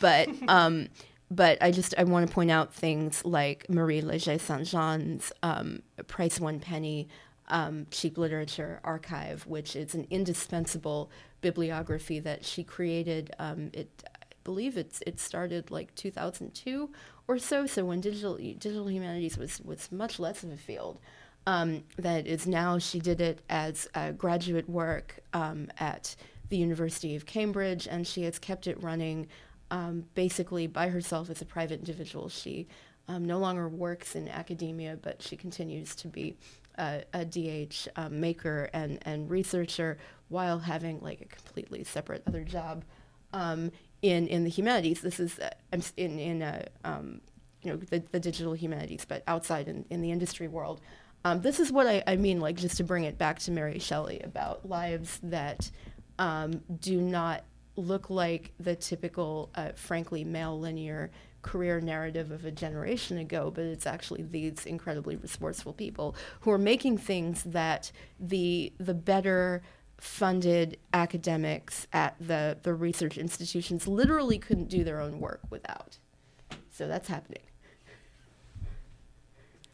[0.00, 0.88] But um,
[1.30, 5.82] but I just I want to point out things like Marie Leger Saint Jean's um,
[6.06, 7.08] Price One Penny
[7.48, 11.10] um, cheap literature archive, which is an indispensable
[11.40, 13.32] bibliography that she created.
[13.38, 16.90] Um, it I believe it's it started like 2002
[17.28, 17.66] or so.
[17.66, 21.00] So when digital digital humanities was was much less of a field.
[21.48, 26.16] Um, that is now she did it as a graduate work um, at
[26.48, 29.28] the University of Cambridge, and she has kept it running
[29.70, 32.28] um, basically by herself as a private individual.
[32.28, 32.66] She
[33.08, 36.36] um, no longer works in academia, but she continues to be
[36.78, 39.98] a, a DH um, maker and, and researcher
[40.28, 42.84] while having like a completely separate other job
[43.32, 43.70] um,
[44.02, 45.00] in in the humanities.
[45.00, 45.50] This is uh,
[45.96, 47.20] in in uh, um,
[47.62, 50.80] you know the, the digital humanities, but outside in, in the industry world.
[51.24, 53.80] Um, this is what I, I mean, like just to bring it back to Mary
[53.80, 55.70] Shelley about lives that
[56.18, 57.44] do not
[57.76, 61.10] look like the typical, uh, frankly, male linear
[61.42, 66.58] career narrative of a generation ago, but it's actually these incredibly resourceful people who are
[66.58, 69.62] making things that the the better
[69.98, 75.98] funded academics at the, the research institutions literally couldn't do their own work without.
[76.70, 77.42] So that's happening.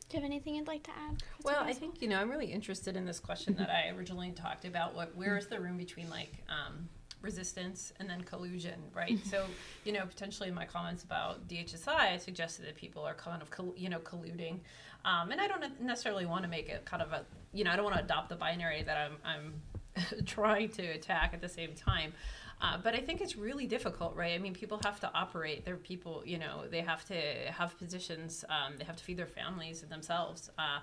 [0.09, 1.23] Do you have anything you'd like to add?
[1.43, 4.67] Well, I think you know I'm really interested in this question that I originally talked
[4.67, 4.95] about.
[4.95, 6.91] What where is the room between like um,
[7.23, 9.19] resistance and then collusion, right?
[9.31, 9.47] so
[9.85, 13.51] you know potentially in my comments about DHSI, I suggested that people are kind of
[13.51, 14.61] coll- you know colluding,
[15.05, 17.77] um, and I don't necessarily want to make it kind of a you know I
[17.77, 21.75] don't want to adopt the binary that I'm I'm trying to attack at the same
[21.75, 22.13] time.
[22.61, 24.35] Uh, but I think it's really difficult, right?
[24.35, 25.65] I mean, people have to operate.
[25.65, 28.45] They're people, you know, they have to have positions.
[28.49, 30.49] Um, they have to feed their families and themselves.
[30.57, 30.79] Uh,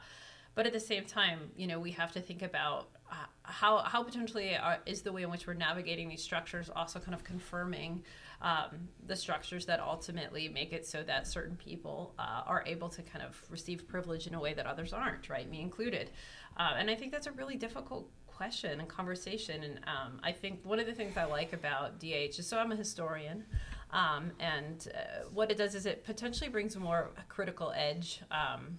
[0.59, 4.03] but at the same time, you know, we have to think about uh, how how
[4.03, 8.03] potentially are, is the way in which we're navigating these structures also kind of confirming
[8.41, 13.01] um, the structures that ultimately make it so that certain people uh, are able to
[13.03, 15.49] kind of receive privilege in a way that others aren't, right?
[15.49, 16.09] Me included.
[16.57, 19.63] Uh, and I think that's a really difficult question and conversation.
[19.63, 22.73] And um, I think one of the things I like about DH is so I'm
[22.73, 23.45] a historian.
[23.91, 28.77] Um, and uh, what it does is it potentially brings a more critical edge um,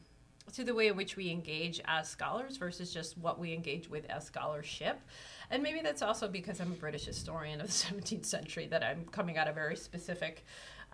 [0.52, 4.04] to the way in which we engage as scholars versus just what we engage with
[4.10, 5.00] as scholarship.
[5.50, 9.04] And maybe that's also because I'm a British historian of the 17th century that I'm
[9.06, 10.44] coming at a very specific,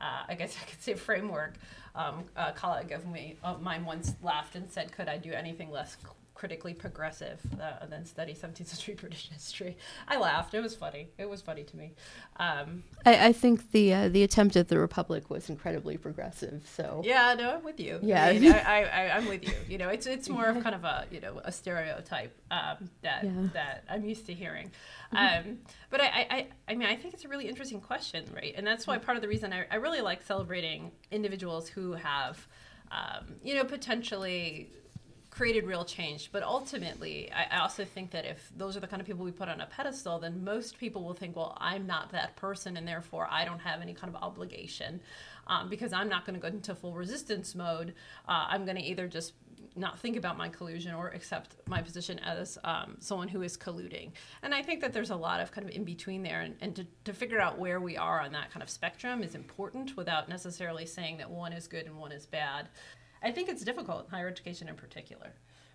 [0.01, 1.55] uh, I guess I could say, framework.
[1.95, 5.71] Um, a colleague of, me, of mine once laughed and said, Could I do anything
[5.71, 5.97] less
[6.37, 9.77] critically progressive uh, than study 17th century British history.
[10.07, 10.53] I laughed.
[10.53, 11.09] It was funny.
[11.19, 11.95] It was funny to me.
[12.37, 16.69] Um, I, I, think the uh, the attempt at the Republic was incredibly progressive.
[16.71, 17.99] So yeah, no, I'm with you.
[18.03, 19.55] Yeah, I mean, I, I, am with you.
[19.67, 23.25] You know, it's it's more of kind of a you know a stereotype um, that
[23.25, 23.31] yeah.
[23.55, 24.71] that I'm used to hearing.
[25.15, 25.49] Mm-hmm.
[25.49, 28.53] Um, but I, I I mean I think it's a really interesting question, right?
[28.57, 32.47] And that's why part of the reason I, I really like celebrating individuals who have.
[32.89, 34.71] Um, you know, potentially
[35.37, 36.31] created real change.
[36.33, 39.49] But ultimately, I, also think that if those are the kind of people we put
[39.49, 43.29] on a pedestal, then most people will think, well, I'm not that person, and therefore
[43.31, 45.01] I don't have any kind of obligation
[45.47, 47.93] um, because I'm not going to go into full resistance mode.
[48.27, 49.35] Uh, I'm going to either just
[49.77, 54.13] not think about my collusion or accept my position as um, someone who is colluding.
[54.43, 56.75] And I think that there's a lot of kind of in between there, and, and
[56.77, 60.31] to, to figure out where we are on that kind of spectrum is important without
[60.31, 62.71] necessarily saying that one is good and one is bad.
[63.27, 65.33] I think it's difficult higher education in particular.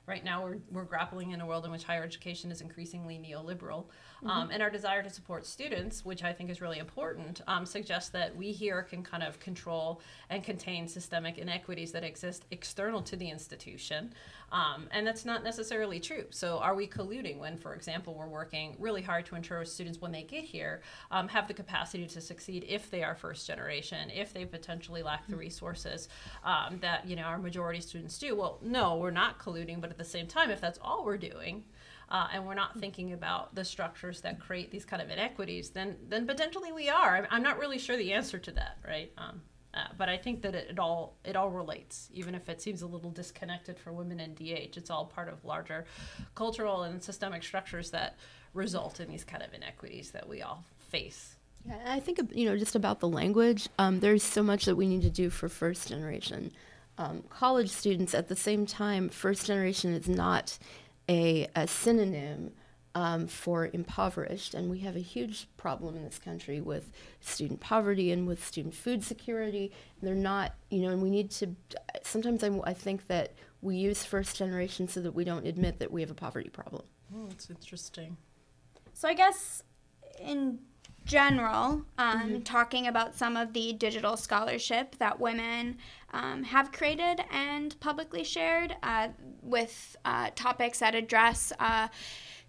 [0.08, 3.88] Right now, we're, we're grappling in a world in which higher education is increasingly neoliberal.
[4.24, 4.30] Mm-hmm.
[4.30, 8.10] Um, and our desire to support students, which I think is really important, um, suggests
[8.12, 13.16] that we here can kind of control and contain systemic inequities that exist external to
[13.16, 14.14] the institution.
[14.52, 16.26] Um, and that's not necessarily true.
[16.30, 20.12] So, are we colluding when, for example, we're working really hard to ensure students, when
[20.12, 24.34] they get here, um, have the capacity to succeed if they are first generation, if
[24.34, 26.10] they potentially lack the resources
[26.44, 28.36] um, that you know our majority students do?
[28.36, 29.80] Well, no, we're not colluding.
[29.80, 31.64] But at the same time, if that's all we're doing,
[32.12, 35.96] uh, and we're not thinking about the structures that create these kind of inequities, then
[36.10, 37.26] then potentially we are.
[37.32, 39.12] I'm, not really sure the answer to that, right?
[39.18, 39.42] Um,
[39.74, 42.82] uh, but I think that it, it, all it all relates, even if it seems
[42.82, 44.76] a little disconnected for women in DH.
[44.76, 45.86] It's all part of larger
[46.36, 48.18] cultural and systemic structures that
[48.54, 51.38] result in these kind of inequities that we all face.
[51.66, 53.70] Yeah, I think you know just about the language.
[53.80, 56.52] Um, there's so much that we need to do for first generation
[56.98, 58.14] um, college students.
[58.14, 60.58] At the same time, first generation is not
[61.12, 62.52] a, a synonym
[62.96, 64.54] um, for impoverished.
[64.54, 68.74] And we have a huge problem in this country with student poverty and with student
[68.74, 69.72] food security.
[70.00, 71.56] And they're not, you know, and we need to,
[72.04, 75.92] sometimes I, I think that we use first generation so that we don't admit that
[75.92, 76.84] we have a poverty problem.
[77.14, 78.18] Oh, that's interesting.
[78.94, 79.64] So I guess
[80.20, 80.60] in
[81.06, 82.40] general, um, mm-hmm.
[82.42, 85.78] talking about some of the digital scholarship that women
[86.14, 89.10] um, have created and publicly shared uh,
[89.42, 91.52] with uh, topics that address.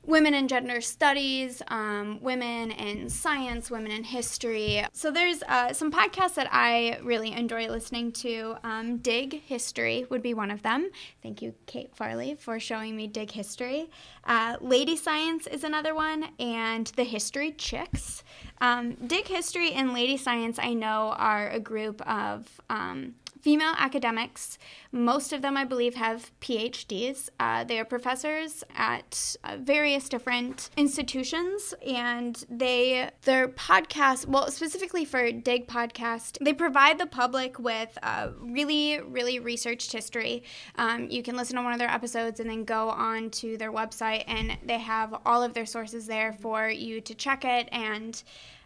[0.05, 4.85] Women in gender studies, um, women in science, women in history.
[4.93, 8.57] So there's uh, some podcasts that I really enjoy listening to.
[8.65, 10.91] Um, Dig History would be one of them.
[11.23, 13.91] Thank you, Kate Farley, for showing me Dig History.
[14.25, 18.25] Uh, Lady Science is another one, and The History Chicks.
[18.61, 24.57] Um, Dig History and Lady Science, I know, are a group of um, female academics.
[24.93, 27.29] Most of them, I believe, have PhDs.
[27.41, 35.05] Uh, they are professors at uh, various different institutions, and they their podcast, well, specifically
[35.05, 37.99] for Dig Podcast, they provide the public with
[38.41, 40.45] really, really researched history.
[40.77, 43.73] Um, you can listen to one of their episodes and then go on to their
[43.73, 48.23] website, and they have all of their sources there for you to check it and.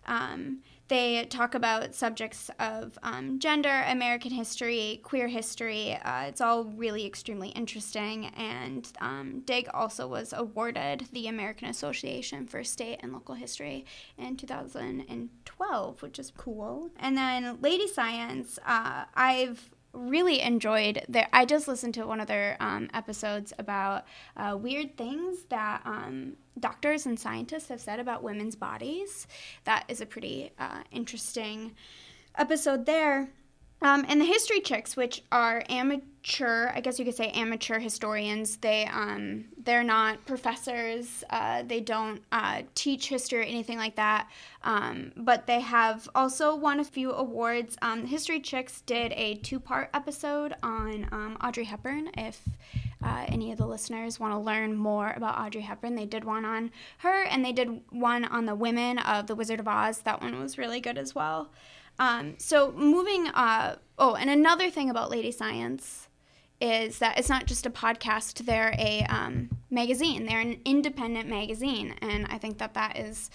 [0.08, 5.94] Um, they talk about subjects of um, gender, American history, queer history.
[5.94, 8.26] Uh, it's all really extremely interesting.
[8.36, 13.84] And um, DIG also was awarded the American Association for State and Local History
[14.16, 16.90] in 2012, which is cool.
[16.98, 22.26] And then Lady Science, uh, I've really enjoyed their i just listened to one of
[22.26, 24.04] their um, episodes about
[24.36, 29.26] uh, weird things that um, doctors and scientists have said about women's bodies.
[29.64, 31.74] That is a pretty uh, interesting
[32.36, 33.28] episode there
[33.82, 38.56] um, and the history chicks, which are amateur, I guess you could say amateur historians,
[38.56, 41.22] they um, they're not professors.
[41.28, 44.28] Uh, they don't uh, teach history or anything like that.
[44.62, 47.76] Um, but they have also won a few awards.
[47.82, 52.10] Um, history chicks did a two-part episode on um, Audrey Hepburn.
[52.16, 52.40] If
[53.04, 56.44] uh, any of the listeners want to learn more about Audrey Hepburn, they did one
[56.44, 59.98] on her, and they did one on the women of the Wizard of Oz.
[59.98, 61.50] That one was really good as well.
[61.98, 66.08] Um, so moving, uh, oh, and another thing about Lady Science
[66.60, 70.26] is that it's not just a podcast; they're a um, magazine.
[70.26, 73.30] They're an independent magazine, and I think that that is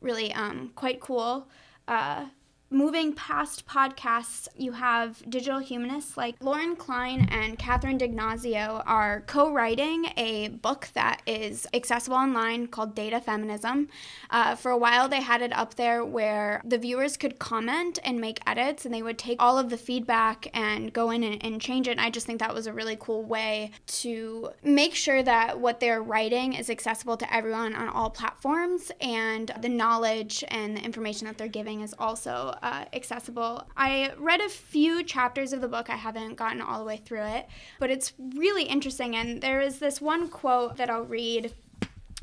[0.00, 1.48] really um, quite cool.
[1.88, 2.26] Uh,
[2.70, 9.50] moving past podcasts, you have digital humanists like Lauren Klein and Catherine D'Ignazio are co
[9.52, 13.88] writing a book that is accessible online called Data Feminism.
[14.30, 18.20] Uh, for a while, they had it up there where the viewers could comment and
[18.20, 21.60] make edits, and they would take all of the feedback and go in and, and
[21.60, 21.92] change it.
[21.92, 25.80] And I just think that was a really cool way to make sure that what
[25.80, 31.26] they're writing is accessible to everyone on all platforms, and the knowledge and the information
[31.26, 33.66] that they're giving is also uh, accessible.
[33.76, 35.90] I read a few chapters of the book.
[35.90, 37.46] I haven't gotten all the way through it,
[37.78, 39.16] but it's really interesting.
[39.16, 41.54] And there is this one quote that I'll read.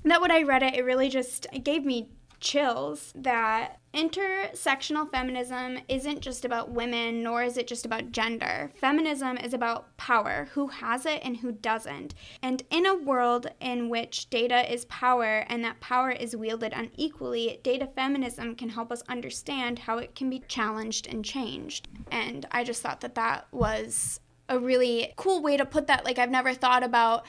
[0.03, 2.09] That when I read it, it really just it gave me
[2.41, 8.71] chills that intersectional feminism isn't just about women, nor is it just about gender.
[8.75, 12.13] Feminism is about power who has it and who doesn't.
[12.41, 17.60] And in a world in which data is power and that power is wielded unequally,
[17.63, 21.88] data feminism can help us understand how it can be challenged and changed.
[22.12, 24.19] And I just thought that that was
[24.51, 26.04] a really cool way to put that.
[26.04, 27.25] Like, I've never thought about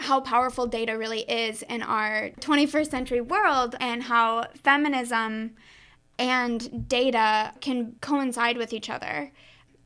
[0.00, 5.52] how powerful data really is in our 21st century world and how feminism
[6.18, 9.30] and data can coincide with each other.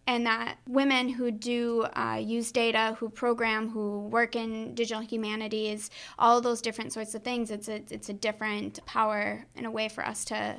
[0.07, 5.91] And that women who do uh, use data, who program, who work in digital humanities,
[6.19, 9.89] all those different sorts of things, it's a, it's a different power in a way
[9.89, 10.57] for us to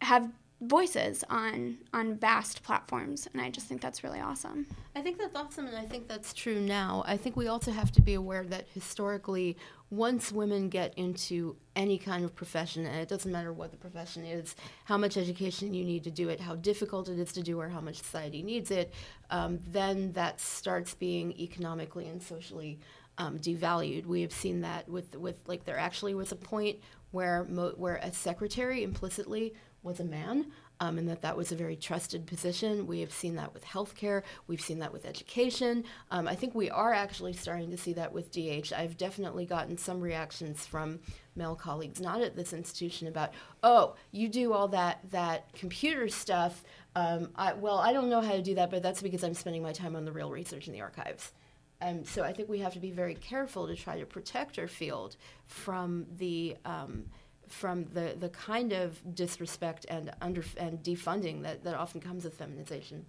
[0.00, 4.66] have voices on on vast platforms and i just think that's really awesome.
[4.96, 7.04] I think that's awesome and i think that's true now.
[7.06, 9.56] I think we also have to be aware that historically
[9.90, 14.24] once women get into any kind of profession and it doesn't matter what the profession
[14.24, 17.60] is how much education you need to do it how difficult it is to do
[17.60, 18.92] or how much society needs it
[19.30, 22.80] um, then that starts being economically and socially
[23.18, 24.06] um, devalued.
[24.06, 26.78] We have seen that with with like there actually was a point
[27.10, 30.46] where mo- where a secretary implicitly was a man.
[30.80, 32.86] Um, and that that was a very trusted position.
[32.86, 34.22] We have seen that with healthcare.
[34.46, 35.84] We've seen that with education.
[36.12, 38.72] Um, I think we are actually starting to see that with DH.
[38.72, 41.00] I've definitely gotten some reactions from
[41.34, 43.32] male colleagues, not at this institution, about,
[43.64, 46.62] oh, you do all that that computer stuff.
[46.94, 49.64] Um, I, well, I don't know how to do that, but that's because I'm spending
[49.64, 51.32] my time on the real research in the archives.
[51.80, 54.66] Um, so I think we have to be very careful to try to protect our
[54.68, 57.04] field from the um,
[57.48, 62.34] from the, the kind of disrespect and under and defunding that, that often comes with
[62.34, 63.06] feminization.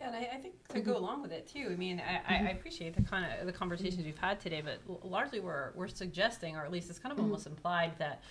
[0.00, 0.90] Yeah, and I, I think to mm-hmm.
[0.90, 1.68] go along with it too.
[1.70, 2.46] I mean, I, mm-hmm.
[2.46, 5.88] I, appreciate the kind of the conversations we've had today, but l- largely we're we're
[5.88, 7.26] suggesting, or at least it's kind of mm-hmm.
[7.26, 8.22] almost implied that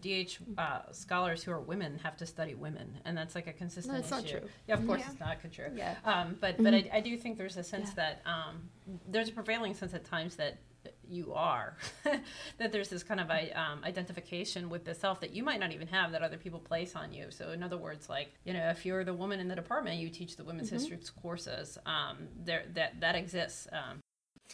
[0.00, 3.92] DH uh, scholars who are women have to study women, and that's like a consistent
[3.92, 4.16] no, it's issue.
[4.16, 4.50] Not true.
[4.66, 5.10] Yeah, of course yeah.
[5.10, 5.66] it's not true.
[5.74, 5.94] Yeah.
[6.06, 6.94] Um, but but mm-hmm.
[6.94, 8.18] I, I do think there's a sense yeah.
[8.22, 8.70] that um,
[9.06, 10.56] there's a prevailing sense at times that
[11.08, 11.76] you are
[12.58, 15.86] that there's this kind of um, identification with the self that you might not even
[15.88, 18.84] have that other people place on you so in other words like you know if
[18.84, 20.76] you're the woman in the department you teach the women's mm-hmm.
[20.76, 24.00] history courses um, there that that exists um,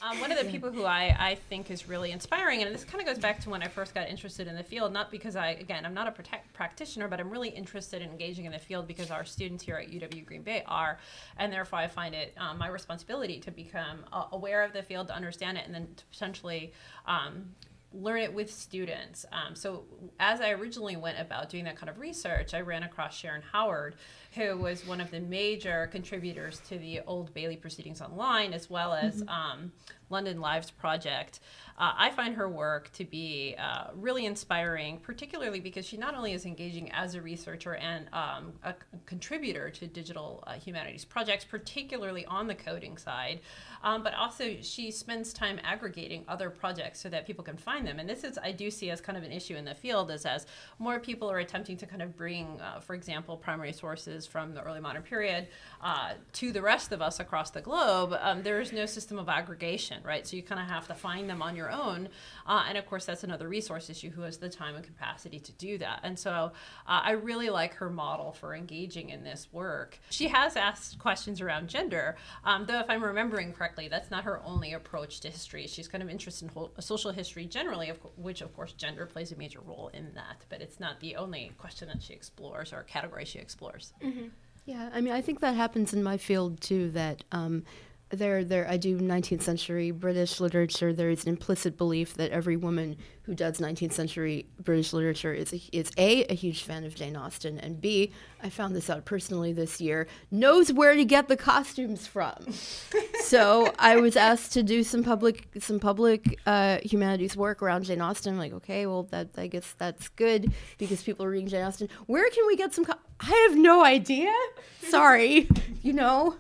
[0.03, 3.01] Um, one of the people who I, I think is really inspiring, and this kind
[3.01, 5.51] of goes back to when I first got interested in the field, not because I,
[5.51, 8.87] again, I'm not a protect, practitioner, but I'm really interested in engaging in the field
[8.87, 10.99] because our students here at UW Green Bay are,
[11.37, 15.09] and therefore I find it um, my responsibility to become uh, aware of the field,
[15.09, 16.73] to understand it, and then to potentially
[17.07, 17.51] um,
[17.93, 19.27] learn it with students.
[19.33, 19.85] Um, so,
[20.19, 23.97] as I originally went about doing that kind of research, I ran across Sharon Howard,
[24.35, 28.95] who was one of the major contributors to the Old Bailey Proceedings Online, as well
[28.95, 29.29] as mm-hmm.
[29.29, 29.73] um,
[30.09, 31.41] London Lives Project.
[31.79, 36.35] Uh, I find her work to be uh, really inspiring, particularly because she not only
[36.35, 38.75] is engaging as a researcher and um, a
[39.07, 43.41] contributor to digital uh, humanities projects, particularly on the coding side,
[43.83, 47.99] um, but also she spends time aggregating other projects so that people can find them.
[47.99, 50.27] And this is, I do see as kind of an issue in the field, is
[50.27, 50.47] as
[50.79, 54.63] more people are attempting to kind of bring, uh, for example, primary sources from the
[54.63, 55.49] early modern period
[55.83, 59.29] uh, to the rest of us across the globe, um, there is no system of
[59.29, 60.27] aggregation, right?
[60.27, 62.09] So you kind of have to find them on your own.
[62.47, 65.53] Uh, and of course, that's another resource issue who has the time and capacity to
[65.53, 66.01] do that.
[66.03, 66.53] And so
[66.87, 69.99] uh, I really like her model for engaging in this work.
[70.11, 74.41] She has asked questions around gender, um, though, if I'm remembering correctly, that's not her
[74.45, 75.67] only approach to history.
[75.67, 79.33] She's kind of interested in whole, social history generally, of, which, of course, gender plays
[79.33, 80.45] a major role in that.
[80.49, 83.93] But it's not the only question that she explores or category she explores.
[84.03, 84.29] Mm-hmm.
[84.67, 86.91] Yeah, I mean, I think that happens in my field too.
[86.91, 87.65] That um,
[88.11, 90.93] there, there, I do 19th century British literature.
[90.93, 95.53] There is an implicit belief that every woman who does 19th century British literature is
[95.53, 99.05] a, is a a huge fan of Jane Austen, and b I found this out
[99.05, 102.35] personally this year knows where to get the costumes from.
[103.21, 108.01] so I was asked to do some public some public uh, humanities work around Jane
[108.01, 108.33] Austen.
[108.33, 111.89] I'm like, okay, well that I guess that's good because people are reading Jane Austen.
[112.07, 112.85] Where can we get some?
[112.85, 114.33] Co- I have no idea.
[114.89, 115.49] Sorry,
[115.83, 116.35] you know.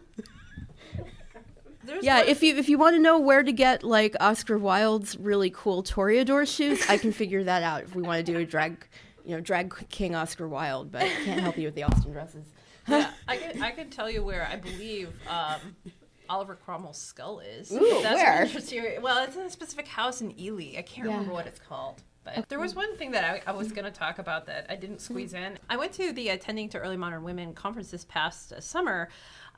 [1.90, 5.18] There's yeah, if you if you want to know where to get like Oscar Wilde's
[5.18, 7.82] really cool Toreador shoes, I can figure that out.
[7.82, 8.86] If we want to do a drag,
[9.24, 12.46] you know, drag King Oscar Wilde, but I can't help you with the Austen dresses.
[12.86, 15.74] yeah, I can I can tell you where I believe um,
[16.28, 17.72] Oliver Cromwell's skull is.
[17.72, 18.48] Ooh, where?
[19.02, 20.78] Well, it's in a specific house in Ely.
[20.78, 21.14] I can't yeah.
[21.14, 22.04] remember what it's called.
[22.22, 24.76] But there was one thing that I, I was going to talk about that I
[24.76, 25.58] didn't squeeze in.
[25.70, 29.08] I went to the Attending to Early Modern Women conference this past uh, summer,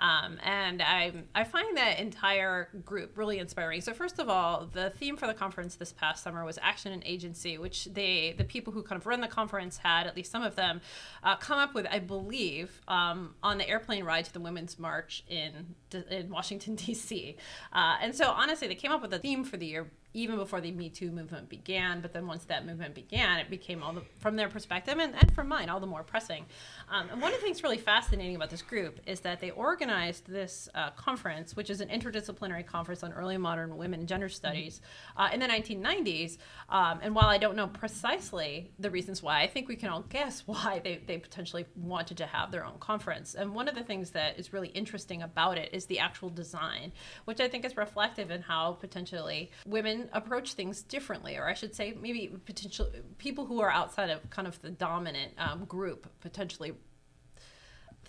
[0.03, 3.81] um, and I, I find that entire group really inspiring.
[3.83, 7.05] So first of all, the theme for the conference this past summer was action and
[7.07, 10.43] agency, which they the people who kind of run the conference had at least some
[10.43, 10.81] of them
[11.23, 15.23] uh, come up with, I believe, um, on the airplane ride to the Women's March
[15.29, 15.77] in
[16.11, 17.37] in Washington D.C.
[17.73, 20.61] Uh, and so honestly, they came up with a theme for the year even before
[20.61, 22.01] the Me Too movement began.
[22.01, 25.35] But then once that movement began, it became all the, from their perspective and, and
[25.35, 26.45] from mine, all the more pressing.
[26.91, 30.27] Um, and one of the things really fascinating about this group is that they organized
[30.27, 34.81] this uh, conference, which is an interdisciplinary conference on early modern women and gender studies
[35.17, 36.39] uh, in the 1990s.
[36.69, 40.03] Um, and while I don't know precisely the reasons why, I think we can all
[40.03, 43.35] guess why they, they potentially wanted to have their own conference.
[43.35, 46.93] And one of the things that is really interesting about it is the actual design,
[47.25, 51.75] which I think is reflective in how potentially women approach things differently, or I should
[51.75, 52.89] say, maybe potential
[53.19, 56.73] people who are outside of kind of the dominant um, group potentially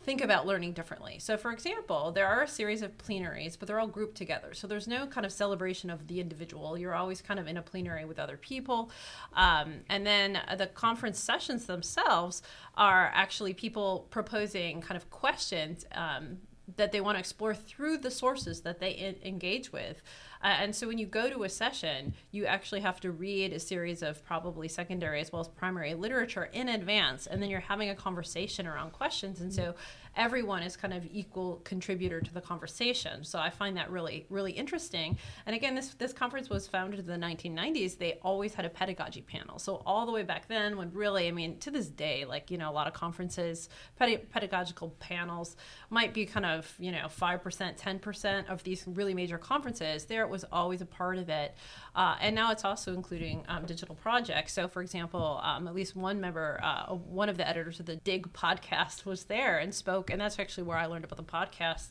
[0.04, 1.18] think about learning differently.
[1.20, 4.54] So, for example, there are a series of plenaries, but they're all grouped together.
[4.54, 6.78] So, there's no kind of celebration of the individual.
[6.78, 8.92] You're always kind of in a plenary with other people.
[9.34, 12.42] Um, and then the conference sessions themselves
[12.76, 16.40] are actually people proposing kind of questions um,
[16.76, 20.02] that they want to explore through the sources that they in- engage with.
[20.44, 23.60] Uh, and so when you go to a session, you actually have to read a
[23.60, 27.90] series of probably secondary as well as primary literature in advance, and then you're having
[27.90, 29.40] a conversation around questions.
[29.40, 29.76] And so
[30.16, 33.24] everyone is kind of equal contributor to the conversation.
[33.24, 35.18] So I find that really, really interesting.
[35.46, 37.98] And again, this this conference was founded in the 1990s.
[37.98, 39.60] They always had a pedagogy panel.
[39.60, 42.58] So all the way back then, when really, I mean, to this day, like you
[42.58, 45.56] know, a lot of conferences, ped- pedagogical panels
[45.90, 50.06] might be kind of you know five percent, ten percent of these really major conferences.
[50.06, 51.56] There, it was always a part of it.
[51.96, 54.54] Uh, and now it's also including um, digital projects.
[54.54, 57.98] So, for example, um, at least one member, uh, one of the editors of the
[57.98, 60.03] Dig podcast was there and spoke.
[60.10, 61.90] And that's actually where I learned about the podcast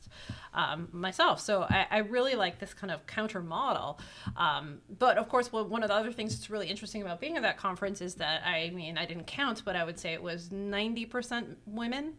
[0.55, 1.41] um, myself.
[1.41, 3.99] So, I, I, really like this kind of counter model.
[4.37, 7.37] Um, but of course, well, one of the other things that's really interesting about being
[7.37, 10.23] at that conference is that I mean, I didn't count, but I would say it
[10.23, 12.15] was 90% women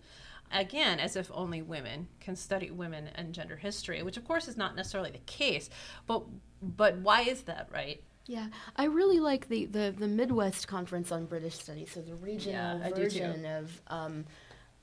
[0.52, 4.58] again, as if only women can study women and gender history, which of course is
[4.58, 5.70] not necessarily the case.
[6.08, 6.24] But
[6.62, 8.02] but why is that, right?
[8.26, 12.80] Yeah, I really like the, the, the Midwest Conference on British Studies, so the regional
[12.80, 14.24] yeah, version of um,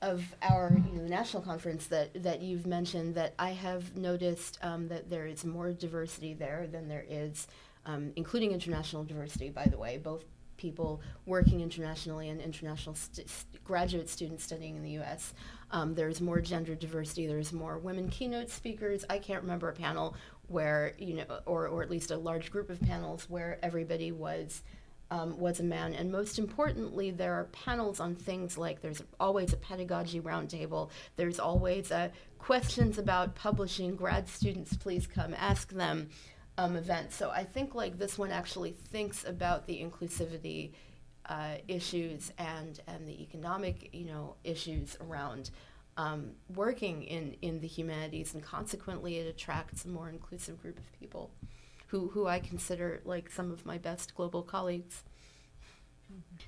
[0.01, 4.87] of our you know, national conference that, that you've mentioned that I have noticed um,
[4.87, 7.47] that there is more diversity there than there is,
[7.85, 10.25] um, including international diversity, by the way, both
[10.57, 15.33] people working internationally and international st- st- graduate students studying in the U.S.
[15.71, 17.25] Um, there's more gender diversity.
[17.25, 19.03] There's more women keynote speakers.
[19.09, 20.15] I can't remember a panel
[20.47, 24.61] where you know, or or at least a large group of panels where everybody was
[25.11, 25.93] um, was a man.
[25.93, 31.39] And most importantly, there are panels on things like there's always a pedagogy roundtable, there's
[31.39, 36.09] always a questions about publishing, grad students, please come ask them
[36.57, 36.79] um.
[37.09, 40.71] So I think like this one actually thinks about the inclusivity
[41.27, 45.51] uh, issues and, and the economic, you know, issues around
[45.97, 50.91] um, working in, in the humanities, and consequently, it attracts a more inclusive group of
[50.99, 51.31] people
[51.91, 55.03] who, who I consider like some of my best global colleagues.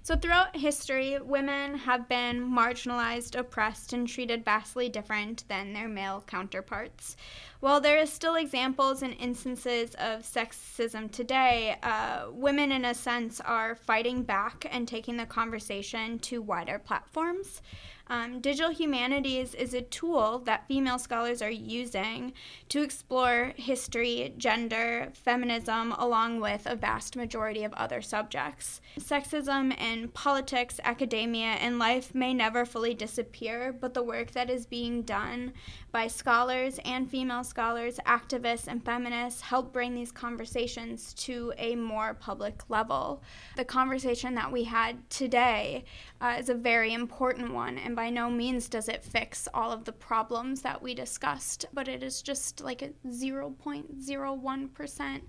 [0.02, 6.24] So, throughout history, women have been marginalized, oppressed, and treated vastly different than their male
[6.28, 7.16] counterparts.
[7.64, 13.40] While there is still examples and instances of sexism today, uh, women, in a sense,
[13.40, 17.62] are fighting back and taking the conversation to wider platforms.
[18.08, 22.34] Um, digital humanities is a tool that female scholars are using
[22.68, 28.82] to explore history, gender, feminism, along with a vast majority of other subjects.
[29.00, 34.66] Sexism in politics, academia, and life may never fully disappear, but the work that is
[34.66, 35.54] being done
[35.94, 42.16] by scholars and female scholars, activists, and feminists help bring these conversations to a more
[42.16, 43.22] public level.
[43.58, 45.84] The conversation that we had today
[46.20, 49.86] uh, is a very important one, and by no means does it fix all of
[49.86, 55.22] the problems that we discussed, but it is just like a 0.01%.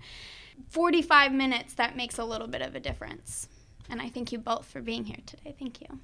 [0.69, 3.47] 45 minutes that makes a little bit of a difference.
[3.87, 5.53] And I thank you both for being here today.
[5.59, 5.99] Thank you.